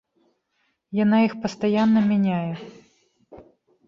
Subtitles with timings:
[0.99, 2.53] Яна іх пастаянна мяняе.